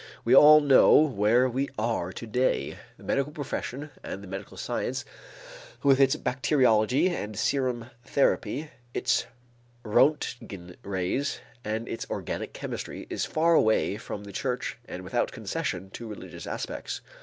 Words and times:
We 0.25 0.35
all 0.35 0.61
know 0.61 0.95
where 0.97 1.47
we 1.47 1.69
are 1.77 2.11
to 2.11 2.25
day. 2.25 2.77
The 2.97 3.03
medical 3.03 3.31
profession 3.31 3.91
and 4.03 4.23
the 4.23 4.27
medical 4.27 4.57
science 4.57 5.05
with 5.83 5.99
its 5.99 6.15
bacteriology 6.15 7.07
and 7.09 7.37
serum 7.37 7.91
therapy, 8.03 8.71
its 8.95 9.27
Roentgen 9.85 10.75
rays 10.81 11.39
and 11.63 11.87
its 11.87 12.07
organic 12.09 12.51
chemistry 12.51 13.05
is 13.11 13.25
far 13.25 13.53
away 13.53 13.97
from 13.97 14.23
the 14.23 14.33
church 14.33 14.75
and 14.85 15.03
without 15.03 15.31
concession 15.31 15.91
to 15.91 16.07
religious 16.07 16.47
aspects. 16.47 17.01